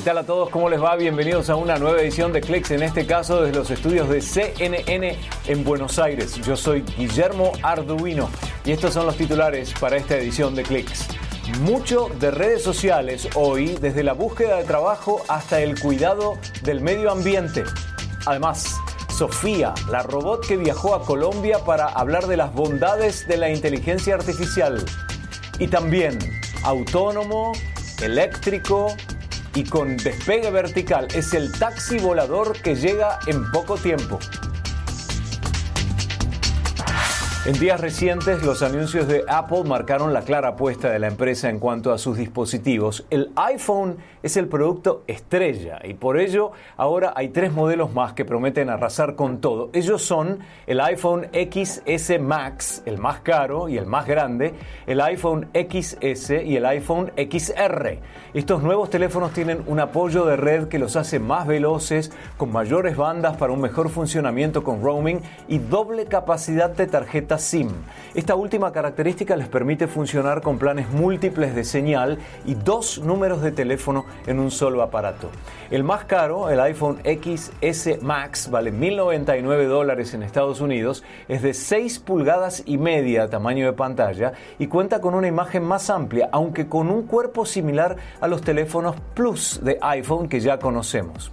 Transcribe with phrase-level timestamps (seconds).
[0.00, 0.48] ¿Qué tal a todos?
[0.48, 0.96] ¿Cómo les va?
[0.96, 5.18] Bienvenidos a una nueva edición de Clicks, en este caso desde los estudios de CNN
[5.46, 6.36] en Buenos Aires.
[6.36, 8.30] Yo soy Guillermo Arduino
[8.64, 11.06] y estos son los titulares para esta edición de Clicks.
[11.60, 17.10] Mucho de redes sociales hoy, desde la búsqueda de trabajo hasta el cuidado del medio
[17.10, 17.64] ambiente.
[18.24, 18.80] Además,
[19.10, 24.14] Sofía, la robot que viajó a Colombia para hablar de las bondades de la inteligencia
[24.14, 24.82] artificial.
[25.58, 26.18] Y también
[26.62, 27.52] autónomo,
[28.00, 28.96] eléctrico,
[29.54, 34.18] y con despegue vertical es el taxi volador que llega en poco tiempo.
[37.46, 41.58] En días recientes, los anuncios de Apple marcaron la clara apuesta de la empresa en
[41.58, 43.06] cuanto a sus dispositivos.
[43.08, 48.26] El iPhone es el producto estrella y por ello ahora hay tres modelos más que
[48.26, 49.70] prometen arrasar con todo.
[49.72, 54.52] Ellos son el iPhone XS Max, el más caro y el más grande,
[54.86, 58.00] el iPhone XS y el iPhone XR.
[58.34, 62.98] Estos nuevos teléfonos tienen un apoyo de red que los hace más veloces, con mayores
[62.98, 67.68] bandas para un mejor funcionamiento con roaming y doble capacidad de tarjeta SIM.
[68.14, 73.52] Esta última característica les permite funcionar con planes múltiples de señal y dos números de
[73.52, 75.30] teléfono en un solo aparato.
[75.70, 81.54] El más caro, el iPhone XS Max, vale 1.099 dólares en Estados Unidos, es de
[81.54, 86.68] 6 pulgadas y media tamaño de pantalla y cuenta con una imagen más amplia, aunque
[86.68, 91.32] con un cuerpo similar a los teléfonos Plus de iPhone que ya conocemos.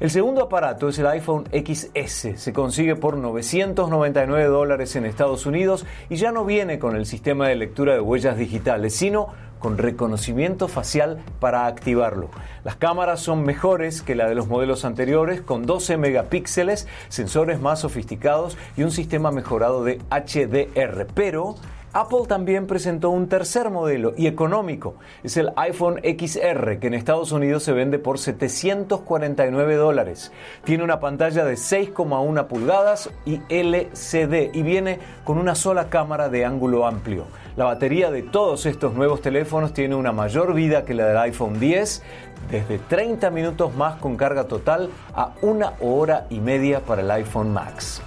[0.00, 2.40] El segundo aparato es el iPhone XS.
[2.40, 7.48] Se consigue por 999 dólares en Estados Unidos y ya no viene con el sistema
[7.48, 9.28] de lectura de huellas digitales, sino
[9.62, 12.30] con reconocimiento facial para activarlo.
[12.64, 17.80] Las cámaras son mejores que la de los modelos anteriores, con 12 megapíxeles, sensores más
[17.80, 21.54] sofisticados y un sistema mejorado de HDR, pero
[21.94, 24.94] Apple también presentó un tercer modelo y económico.
[25.22, 30.32] Es el iPhone XR, que en Estados Unidos se vende por 749 dólares.
[30.64, 36.46] Tiene una pantalla de 6,1 pulgadas y LCD y viene con una sola cámara de
[36.46, 37.26] ángulo amplio.
[37.56, 41.60] La batería de todos estos nuevos teléfonos tiene una mayor vida que la del iPhone
[41.60, 42.02] 10,
[42.50, 47.52] desde 30 minutos más con carga total a una hora y media para el iPhone
[47.52, 48.00] Max.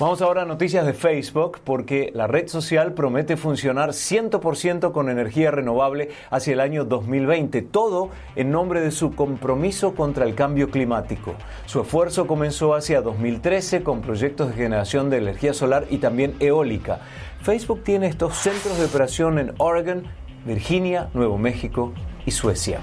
[0.00, 5.50] Vamos ahora a noticias de Facebook porque la red social promete funcionar 100% con energía
[5.50, 11.34] renovable hacia el año 2020, todo en nombre de su compromiso contra el cambio climático.
[11.66, 17.00] Su esfuerzo comenzó hacia 2013 con proyectos de generación de energía solar y también eólica.
[17.42, 20.04] Facebook tiene estos centros de operación en Oregon,
[20.46, 21.92] Virginia, Nuevo México
[22.24, 22.80] y Suecia.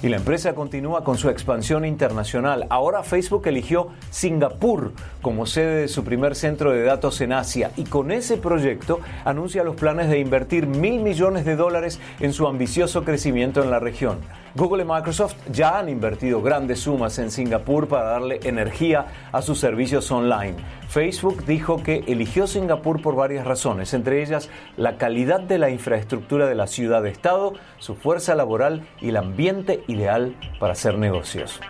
[0.00, 2.66] Y la empresa continúa con su expansión internacional.
[2.70, 4.92] Ahora Facebook eligió Singapur
[5.22, 9.64] como sede de su primer centro de datos en Asia y con ese proyecto anuncia
[9.64, 14.18] los planes de invertir mil millones de dólares en su ambicioso crecimiento en la región.
[14.58, 19.60] Google y Microsoft ya han invertido grandes sumas en Singapur para darle energía a sus
[19.60, 20.56] servicios online.
[20.88, 26.46] Facebook dijo que eligió Singapur por varias razones, entre ellas la calidad de la infraestructura
[26.46, 31.60] de la ciudad-estado, su fuerza laboral y el ambiente ideal para hacer negocios.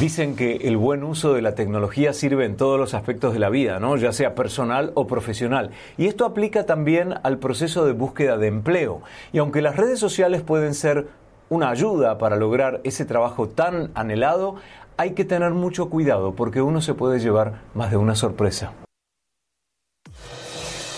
[0.00, 3.48] Dicen que el buen uso de la tecnología sirve en todos los aspectos de la
[3.48, 3.96] vida, ¿no?
[3.96, 5.70] ya sea personal o profesional.
[5.96, 9.02] Y esto aplica también al proceso de búsqueda de empleo.
[9.32, 11.06] Y aunque las redes sociales pueden ser
[11.48, 14.56] una ayuda para lograr ese trabajo tan anhelado,
[14.96, 18.72] hay que tener mucho cuidado porque uno se puede llevar más de una sorpresa.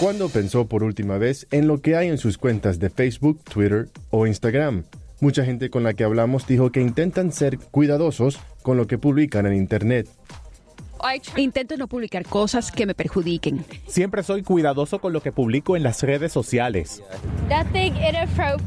[0.01, 3.89] ¿Cuándo pensó por última vez en lo que hay en sus cuentas de Facebook, Twitter
[4.11, 4.85] o Instagram?
[5.21, 9.47] Mucha gente con la que hablamos dijo que intentan ser cuidadosos con lo que publican
[9.47, 10.09] en Internet.
[11.37, 13.65] Intento no publicar cosas que me perjudiquen.
[13.87, 17.03] Siempre soy cuidadoso con lo que publico en las redes sociales.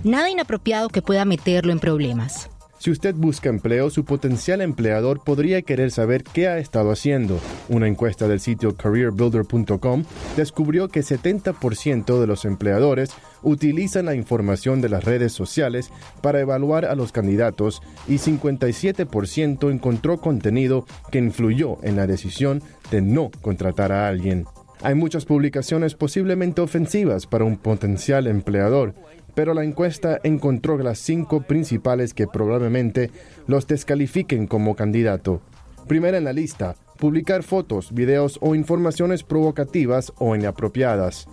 [0.03, 2.49] Nada inapropiado que pueda meterlo en problemas.
[2.79, 7.37] Si usted busca empleo, su potencial empleador podría querer saber qué ha estado haciendo.
[7.67, 10.05] Una encuesta del sitio careerbuilder.com
[10.37, 13.11] descubrió que 70% de los empleadores
[13.43, 15.91] utilizan la información de las redes sociales
[16.21, 23.01] para evaluar a los candidatos y 57% encontró contenido que influyó en la decisión de
[23.01, 24.45] no contratar a alguien.
[24.81, 28.95] Hay muchas publicaciones posiblemente ofensivas para un potencial empleador
[29.39, 33.09] pero la encuesta encontró las cinco principales que probablemente
[33.47, 35.39] los descalifiquen como candidato.
[35.87, 41.29] Primera en la lista, publicar fotos, videos o informaciones provocativas o inapropiadas.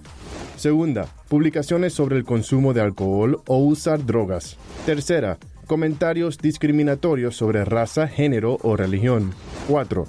[0.54, 4.56] Segunda, publicaciones sobre el consumo de alcohol o usar drogas.
[4.84, 9.32] Tercera, comentarios discriminatorios sobre raza, género o religión.
[9.66, 10.06] 4.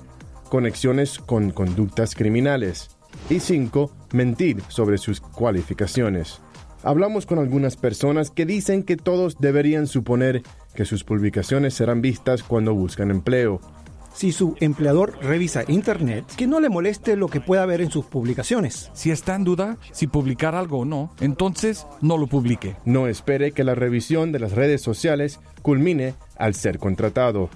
[0.49, 2.91] Conexiones con conductas criminales.
[3.27, 3.91] Y 5.
[4.13, 6.41] Mentir sobre sus cualificaciones.
[6.87, 10.41] Hablamos con algunas personas que dicen que todos deberían suponer
[10.73, 13.59] que sus publicaciones serán vistas cuando buscan empleo.
[14.13, 18.05] Si su empleador revisa Internet, que no le moleste lo que pueda ver en sus
[18.05, 18.89] publicaciones.
[18.93, 22.77] Si está en duda si publicar algo o no, entonces no lo publique.
[22.85, 27.49] No espere que la revisión de las redes sociales culmine al ser contratado.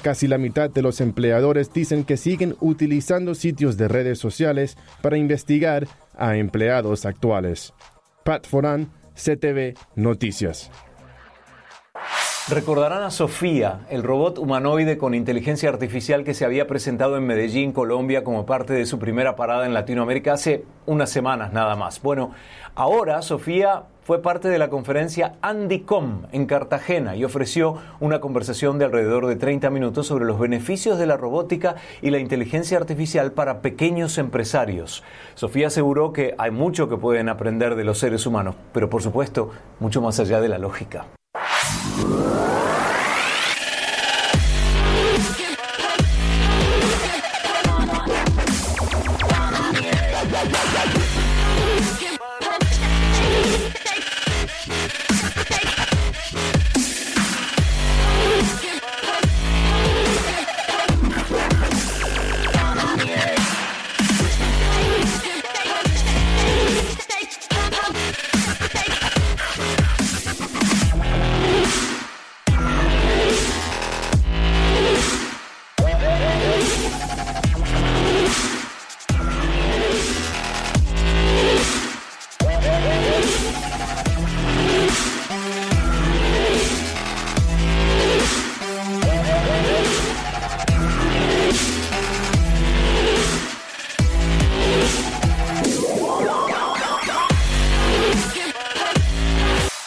[0.00, 5.18] Casi la mitad de los empleadores dicen que siguen utilizando sitios de redes sociales para
[5.18, 7.74] investigar a empleados actuales.
[8.26, 10.72] Pat Foran, CTV Noticias.
[12.48, 17.70] Recordarán a Sofía, el robot humanoide con inteligencia artificial que se había presentado en Medellín,
[17.70, 22.02] Colombia, como parte de su primera parada en Latinoamérica hace unas semanas nada más.
[22.02, 22.32] Bueno,
[22.74, 28.84] ahora Sofía fue parte de la conferencia Andycom en Cartagena y ofreció una conversación de
[28.84, 33.62] alrededor de 30 minutos sobre los beneficios de la robótica y la inteligencia artificial para
[33.62, 35.02] pequeños empresarios.
[35.34, 39.50] Sofía aseguró que hay mucho que pueden aprender de los seres humanos, pero por supuesto,
[39.80, 41.06] mucho más allá de la lógica.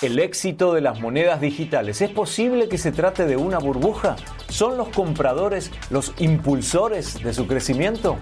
[0.09, 4.15] El éxito de las monedas digitales, ¿es posible que se trate de una burbuja?
[4.47, 8.17] ¿Son los compradores los impulsores de su crecimiento?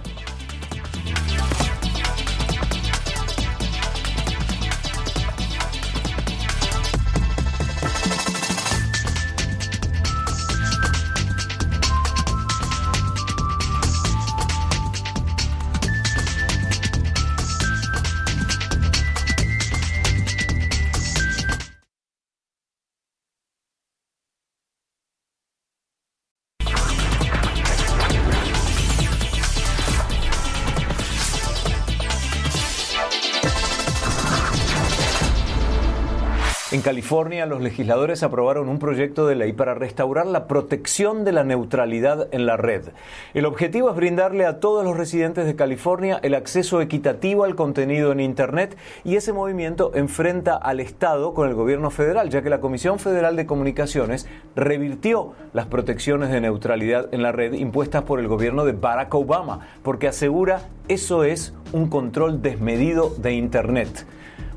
[36.88, 42.30] California, los legisladores aprobaron un proyecto de ley para restaurar la protección de la neutralidad
[42.32, 42.92] en la red.
[43.34, 48.14] El objetivo es brindarle a todos los residentes de California el acceso equitativo al contenido
[48.14, 52.62] en Internet y ese movimiento enfrenta al Estado con el gobierno federal, ya que la
[52.62, 54.26] Comisión Federal de Comunicaciones
[54.56, 59.68] revirtió las protecciones de neutralidad en la red impuestas por el gobierno de Barack Obama,
[59.84, 64.06] porque asegura eso es un control desmedido de Internet.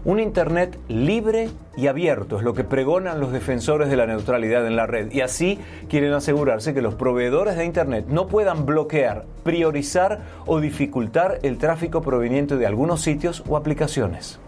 [0.02, 4.74] Un Internet libre y abierto es lo que pregonan los defensores de la neutralidad en
[4.74, 5.58] la red y así
[5.90, 12.00] quieren asegurarse que los proveedores de Internet no puedan bloquear, priorizar o dificultar el tráfico
[12.00, 14.40] proveniente de algunos sitios o aplicaciones.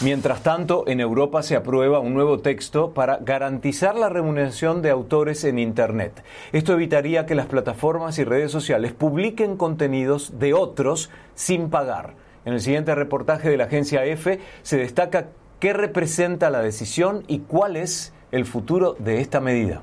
[0.00, 5.44] Mientras tanto, en Europa se aprueba un nuevo texto para garantizar la remuneración de autores
[5.44, 6.24] en Internet.
[6.52, 12.21] Esto evitaría que las plataformas y redes sociales publiquen contenidos de otros sin pagar.
[12.44, 15.28] En el siguiente reportaje de la agencia EFE se destaca
[15.60, 19.82] qué representa la decisión y cuál es el futuro de esta medida.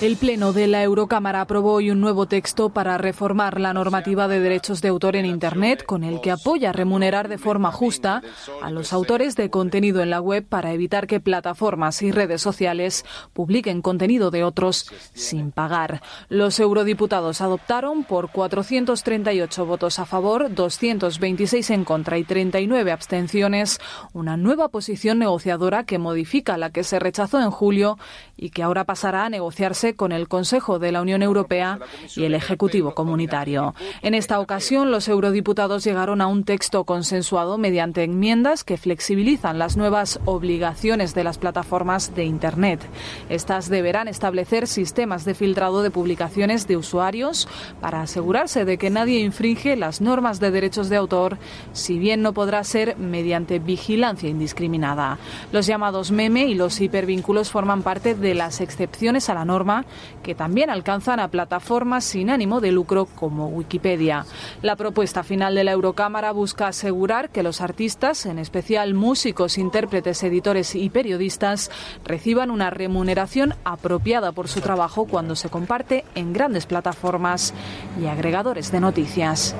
[0.00, 4.40] El Pleno de la Eurocámara aprobó hoy un nuevo texto para reformar la normativa de
[4.40, 8.22] derechos de autor en Internet, con el que apoya remunerar de forma justa
[8.62, 13.04] a los autores de contenido en la web para evitar que plataformas y redes sociales
[13.34, 16.00] publiquen contenido de otros sin pagar.
[16.30, 23.78] Los eurodiputados adoptaron por 438 votos a favor, 226 en contra y 39 abstenciones
[24.14, 27.98] una nueva posición negociadora que modifica la que se rechazó en julio
[28.38, 31.78] y que ahora pasará a negociarse con el Consejo de la Unión Europea
[32.16, 33.74] y el Ejecutivo Comunitario.
[34.02, 39.76] En esta ocasión, los eurodiputados llegaron a un texto consensuado mediante enmiendas que flexibilizan las
[39.76, 42.80] nuevas obligaciones de las plataformas de Internet.
[43.28, 47.48] Estas deberán establecer sistemas de filtrado de publicaciones de usuarios
[47.80, 51.38] para asegurarse de que nadie infringe las normas de derechos de autor,
[51.72, 55.18] si bien no podrá ser mediante vigilancia indiscriminada.
[55.52, 59.79] Los llamados meme y los hipervínculos forman parte de las excepciones a la norma
[60.22, 64.26] que también alcanzan a plataformas sin ánimo de lucro como Wikipedia.
[64.62, 70.22] La propuesta final de la Eurocámara busca asegurar que los artistas, en especial músicos, intérpretes,
[70.22, 71.70] editores y periodistas,
[72.04, 77.54] reciban una remuneración apropiada por su trabajo cuando se comparte en grandes plataformas
[78.00, 79.54] y agregadores de noticias.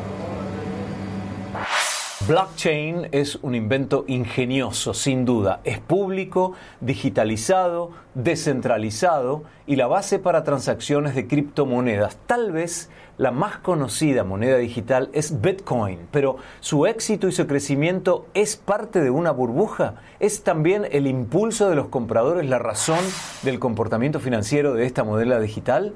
[2.30, 5.60] Blockchain es un invento ingenioso, sin duda.
[5.64, 12.18] Es público, digitalizado, descentralizado y la base para transacciones de criptomonedas.
[12.28, 18.28] Tal vez la más conocida moneda digital es Bitcoin, pero su éxito y su crecimiento
[18.32, 19.96] es parte de una burbuja.
[20.20, 23.04] ¿Es también el impulso de los compradores la razón
[23.42, 25.94] del comportamiento financiero de esta moneda digital?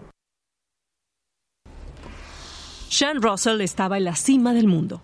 [2.89, 5.01] Sean Russell estaba en la cima del mundo.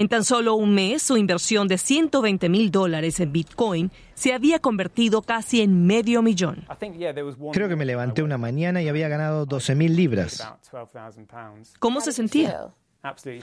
[0.00, 4.58] En tan solo un mes, su inversión de 120 mil dólares en Bitcoin se había
[4.58, 6.64] convertido casi en medio millón.
[7.52, 10.42] Creo que me levanté una mañana y había ganado 12 mil libras.
[11.78, 12.70] ¿Cómo se sentía?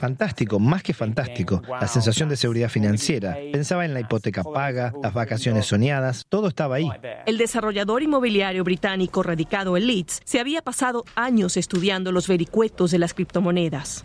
[0.00, 1.62] Fantástico, más que fantástico.
[1.68, 3.36] La sensación de seguridad financiera.
[3.52, 6.90] Pensaba en la hipoteca paga, las vacaciones soñadas, todo estaba ahí.
[7.26, 12.98] El desarrollador inmobiliario británico radicado en Leeds se había pasado años estudiando los vericuetos de
[12.98, 14.04] las criptomonedas.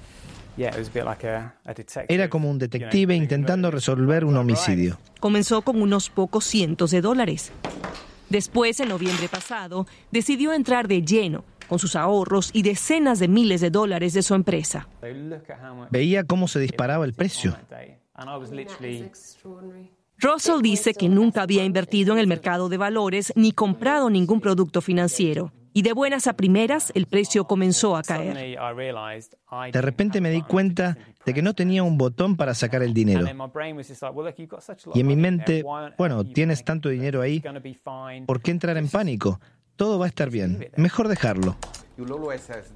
[2.07, 4.99] Era como un detective intentando resolver un homicidio.
[5.19, 7.51] Comenzó con unos pocos cientos de dólares.
[8.29, 13.61] Después, en noviembre pasado, decidió entrar de lleno con sus ahorros y decenas de miles
[13.61, 14.87] de dólares de su empresa.
[15.91, 17.55] Veía cómo se disparaba el precio.
[20.19, 24.81] Russell dice que nunca había invertido en el mercado de valores ni comprado ningún producto
[24.81, 28.57] financiero y de buenas a primeras el precio comenzó a caer.
[29.71, 33.25] De repente me di cuenta de que no tenía un botón para sacar el dinero.
[34.93, 35.63] Y en mi mente,
[35.97, 37.43] bueno, tienes tanto dinero ahí,
[38.25, 39.39] ¿por qué entrar en pánico?
[39.75, 41.57] Todo va a estar bien, mejor dejarlo.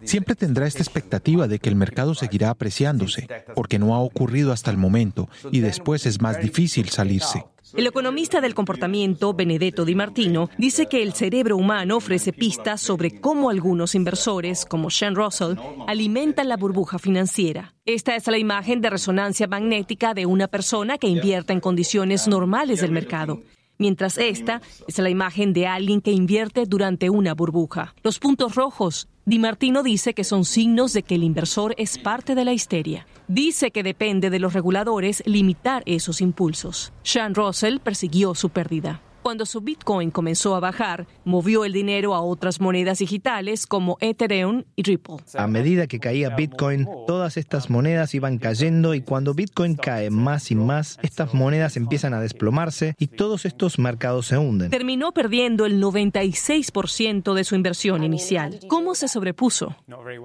[0.03, 4.71] Siempre tendrá esta expectativa de que el mercado seguirá apreciándose, porque no ha ocurrido hasta
[4.71, 7.45] el momento y después es más difícil salirse.
[7.75, 13.19] El economista del comportamiento, Benedetto Di Martino, dice que el cerebro humano ofrece pistas sobre
[13.19, 17.73] cómo algunos inversores, como Sean Russell, alimentan la burbuja financiera.
[17.85, 22.79] Esta es la imagen de resonancia magnética de una persona que invierte en condiciones normales
[22.79, 23.41] del mercado
[23.77, 27.95] mientras esta es la imagen de alguien que invierte durante una burbuja.
[28.03, 29.07] Los puntos rojos.
[29.25, 33.05] Di Martino dice que son signos de que el inversor es parte de la histeria.
[33.27, 36.93] Dice que depende de los reguladores limitar esos impulsos.
[37.03, 39.01] Sean Russell persiguió su pérdida.
[39.27, 44.63] Cuando su Bitcoin comenzó a bajar, movió el dinero a otras monedas digitales como Ethereum
[44.77, 45.17] y Ripple.
[45.35, 50.49] A medida que caía Bitcoin, todas estas monedas iban cayendo y cuando Bitcoin cae más
[50.49, 54.69] y más, estas monedas empiezan a desplomarse y todos estos mercados se hunden.
[54.69, 58.61] Terminó perdiendo el 96% de su inversión inicial.
[58.69, 59.75] ¿Cómo se sobrepuso?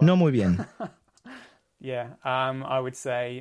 [0.00, 0.58] No muy bien.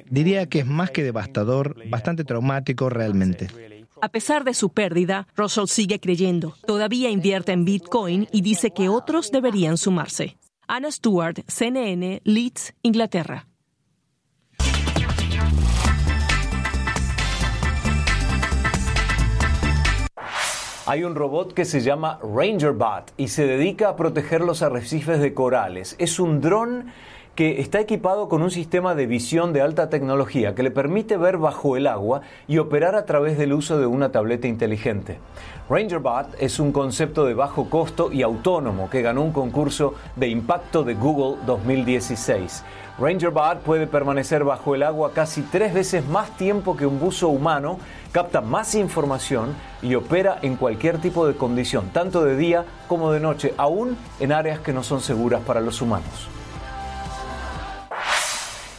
[0.09, 3.47] Diría que es más que devastador, bastante traumático realmente.
[4.03, 6.55] A pesar de su pérdida, Russell sigue creyendo.
[6.65, 10.39] Todavía invierte en Bitcoin y dice que otros deberían sumarse.
[10.67, 13.47] Anna Stewart, CNN, Leeds, Inglaterra.
[20.87, 25.35] Hay un robot que se llama RangerBot y se dedica a proteger los arrecifes de
[25.35, 25.95] corales.
[25.99, 26.87] Es un dron
[27.41, 31.39] que está equipado con un sistema de visión de alta tecnología que le permite ver
[31.39, 35.17] bajo el agua y operar a través del uso de una tableta inteligente.
[35.67, 40.83] RangerBot es un concepto de bajo costo y autónomo que ganó un concurso de impacto
[40.83, 42.63] de Google 2016.
[42.99, 47.79] RangerBot puede permanecer bajo el agua casi tres veces más tiempo que un buzo humano,
[48.11, 53.19] capta más información y opera en cualquier tipo de condición, tanto de día como de
[53.19, 56.29] noche, aún en áreas que no son seguras para los humanos.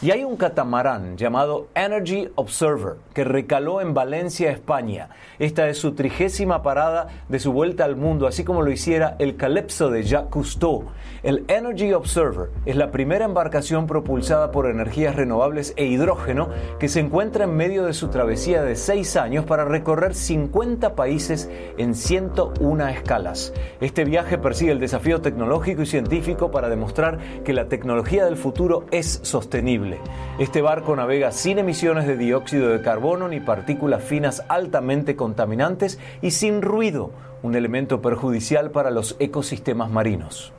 [0.03, 5.07] Y hay un catamarán llamado Energy Observer que recaló en Valencia, España.
[5.39, 9.37] Esta es su trigésima parada de su vuelta al mundo, así como lo hiciera el
[9.37, 10.87] Calypso de Jacques Cousteau.
[11.23, 16.99] El Energy Observer es la primera embarcación propulsada por energías renovables e hidrógeno que se
[16.99, 22.89] encuentra en medio de su travesía de seis años para recorrer 50 países en 101
[22.89, 23.53] escalas.
[23.79, 28.85] Este viaje persigue el desafío tecnológico y científico para demostrar que la tecnología del futuro
[28.91, 29.92] es sostenible.
[30.39, 36.31] Este barco navega sin emisiones de dióxido de carbono ni partículas finas altamente contaminantes y
[36.31, 40.53] sin ruido, un elemento perjudicial para los ecosistemas marinos.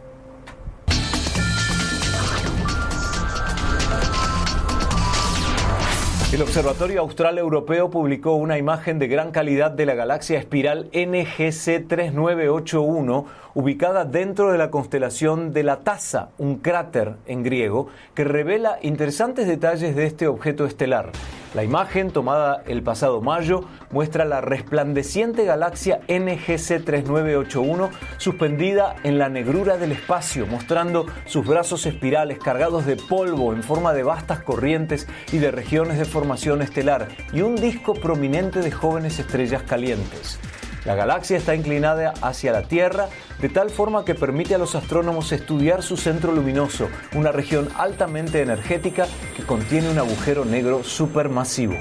[6.35, 11.87] El Observatorio Austral Europeo publicó una imagen de gran calidad de la galaxia espiral NGC
[11.87, 18.81] 3981, ubicada dentro de la constelación de la Taza, un cráter en griego que revela
[18.83, 21.12] interesantes detalles de este objeto estelar.
[21.54, 23.61] La imagen, tomada el pasado mayo,
[23.92, 31.87] muestra la resplandeciente galaxia NGC 3981 suspendida en la negrura del espacio, mostrando sus brazos
[31.87, 37.06] espirales cargados de polvo en forma de vastas corrientes y de regiones de formación estelar,
[37.32, 40.40] y un disco prominente de jóvenes estrellas calientes.
[40.85, 43.09] La galaxia está inclinada hacia la Tierra
[43.41, 48.43] de tal forma que permite a los astrónomos estudiar su centro luminoso, una región altamente
[48.43, 51.76] energética que contiene un agujero negro supermasivo.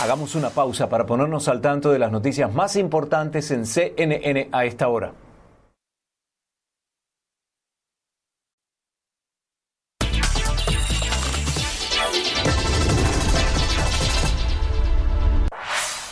[0.00, 4.64] Hagamos una pausa para ponernos al tanto de las noticias más importantes en CNN a
[4.64, 5.12] esta hora.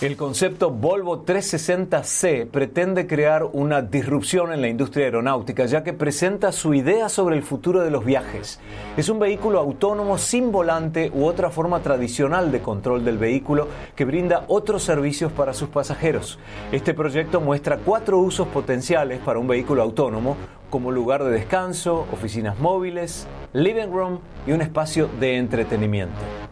[0.05, 6.53] El concepto Volvo 360C pretende crear una disrupción en la industria aeronáutica, ya que presenta
[6.53, 8.61] su idea sobre el futuro de los viajes.
[8.99, 14.05] Es un vehículo autónomo sin volante u otra forma tradicional de control del vehículo que
[14.05, 16.39] brinda otros servicios para sus pasajeros.
[16.71, 20.37] Este proyecto muestra cuatro usos potenciales para un vehículo autónomo,
[20.69, 26.44] como lugar de descanso, oficinas móviles, living room y un espacio de entretenimiento.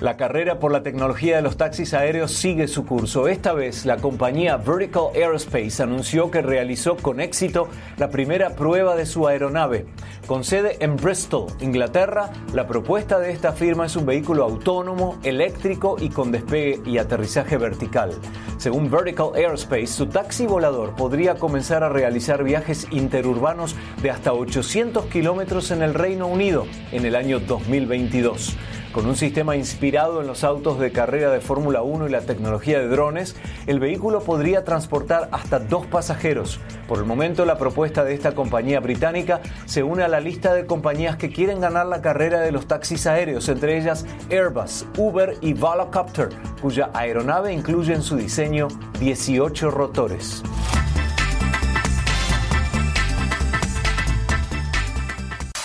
[0.00, 3.28] La carrera por la tecnología de los taxis aéreos sigue su curso.
[3.28, 9.06] Esta vez la compañía Vertical Aerospace anunció que realizó con éxito la primera prueba de
[9.06, 9.86] su aeronave.
[10.26, 15.96] Con sede en Bristol, Inglaterra, la propuesta de esta firma es un vehículo autónomo, eléctrico
[15.98, 18.10] y con despegue y aterrizaje vertical.
[18.58, 25.06] Según Vertical Aerospace, su taxi volador podría comenzar a realizar viajes interurbanos de hasta 800
[25.06, 28.58] kilómetros en el Reino Unido en el año 2022.
[28.96, 32.78] Con un sistema inspirado en los autos de carrera de Fórmula 1 y la tecnología
[32.78, 33.36] de drones,
[33.66, 36.60] el vehículo podría transportar hasta dos pasajeros.
[36.88, 40.64] Por el momento, la propuesta de esta compañía británica se une a la lista de
[40.64, 45.52] compañías que quieren ganar la carrera de los taxis aéreos, entre ellas Airbus, Uber y
[45.52, 46.30] Volocopter,
[46.62, 48.68] cuya aeronave incluye en su diseño
[48.98, 50.42] 18 rotores.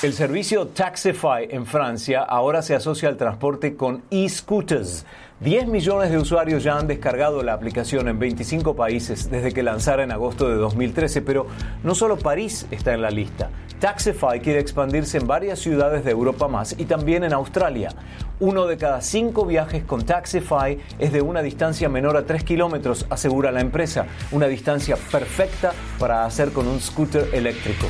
[0.02, 5.06] El servicio Taxify en Francia ahora se asocia al transporte con e-scooters.
[5.42, 10.04] 10 millones de usuarios ya han descargado la aplicación en 25 países desde que lanzara
[10.04, 11.46] en agosto de 2013, pero
[11.84, 13.52] no solo París está en la lista.
[13.80, 17.90] Taxify quiere expandirse en varias ciudades de Europa más y también en Australia.
[18.40, 23.06] Uno de cada cinco viajes con Taxify es de una distancia menor a 3 kilómetros,
[23.12, 27.86] asegura la empresa, una distancia perfecta para hacer con un scooter eléctrico.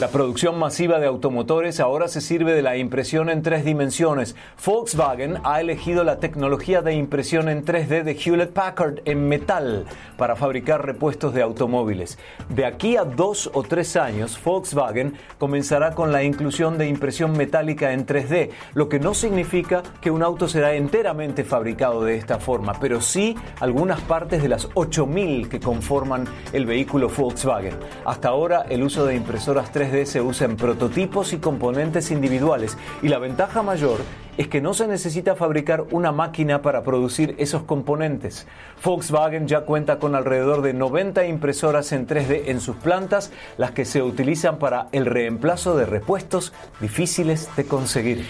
[0.00, 4.34] La producción masiva de automotores ahora se sirve de la impresión en tres dimensiones.
[4.66, 9.84] Volkswagen ha elegido la tecnología de impresión en 3D de Hewlett Packard en metal
[10.18, 12.18] para fabricar repuestos de automóviles.
[12.48, 17.92] De aquí a dos o tres años, Volkswagen comenzará con la inclusión de impresión metálica
[17.92, 22.72] en 3D, lo que no significa que un auto será enteramente fabricado de esta forma,
[22.80, 27.74] pero sí algunas partes de las 8000 que conforman el vehículo Volkswagen.
[28.04, 32.76] Hasta ahora, el uso de impresoras 3 3D se usa en prototipos y componentes individuales
[33.02, 34.00] y la ventaja mayor
[34.38, 38.46] es que no se necesita fabricar una máquina para producir esos componentes.
[38.82, 43.84] Volkswagen ya cuenta con alrededor de 90 impresoras en 3D en sus plantas, las que
[43.84, 48.24] se utilizan para el reemplazo de repuestos difíciles de conseguir.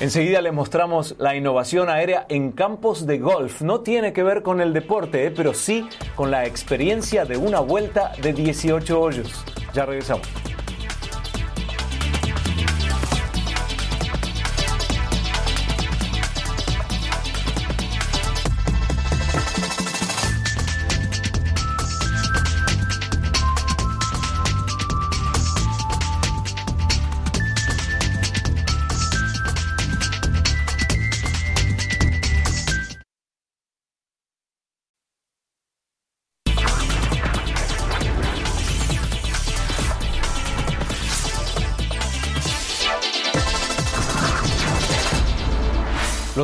[0.00, 3.60] Enseguida le mostramos la innovación aérea en campos de golf.
[3.60, 5.86] No tiene que ver con el deporte, eh, pero sí
[6.16, 9.44] con la experiencia de una vuelta de 18 hoyos.
[9.74, 10.26] Ya regresamos.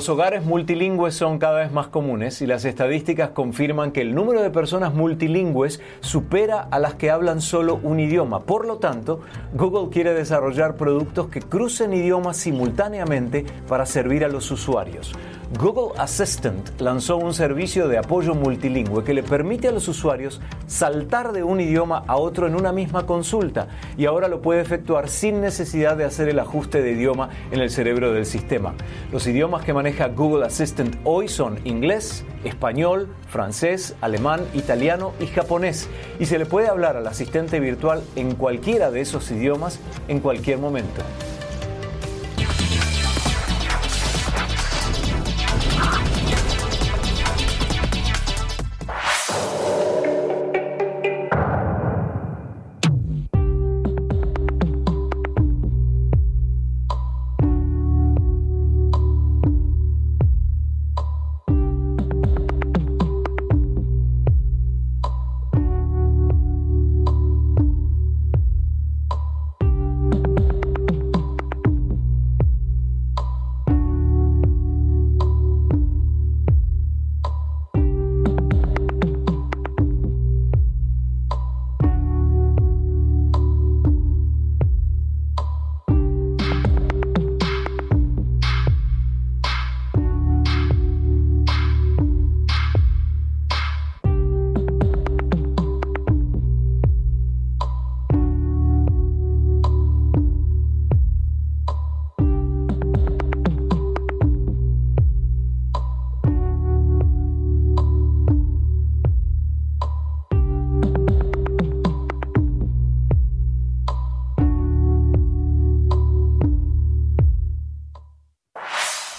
[0.07, 4.41] Los hogares multilingües son cada vez más comunes y las estadísticas confirman que el número
[4.41, 8.39] de personas multilingües supera a las que hablan solo un idioma.
[8.45, 9.19] Por lo tanto,
[9.55, 15.13] Google quiere desarrollar productos que crucen idiomas simultáneamente para servir a los usuarios.
[15.55, 21.33] Google Assistant lanzó un servicio de apoyo multilingüe que le permite a los usuarios saltar
[21.33, 25.41] de un idioma a otro en una misma consulta y ahora lo puede efectuar sin
[25.41, 28.75] necesidad de hacer el ajuste de idioma en el cerebro del sistema.
[29.13, 35.89] Los idiomas que maneja Google Assistant hoy son inglés, español, francés, alemán, italiano y japonés
[36.19, 39.79] y se le puede hablar al asistente virtual en cualquiera de esos idiomas
[40.09, 41.03] en cualquier momento.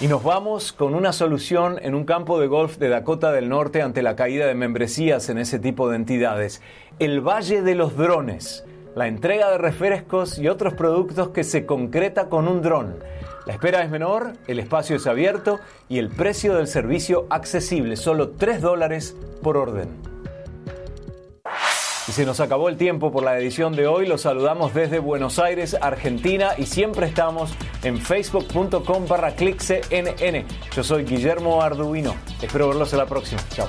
[0.07, 4.01] Nos vamos con una solución en un campo de golf de Dakota del Norte ante
[4.01, 6.61] la caída de membresías en ese tipo de entidades.
[6.97, 8.63] El Valle de los Drones.
[8.95, 12.95] La entrega de refrescos y otros productos que se concreta con un dron.
[13.45, 18.29] La espera es menor, el espacio es abierto y el precio del servicio accesible, solo
[18.29, 20.06] 3 dólares por orden.
[22.07, 24.07] Y se nos acabó el tiempo por la edición de hoy.
[24.07, 30.45] Los saludamos desde Buenos Aires, Argentina y siempre estamos en facebook.com barra cnn.
[30.73, 32.15] Yo soy Guillermo Arduino.
[32.41, 33.41] Espero verlos en la próxima.
[33.49, 33.67] Chao.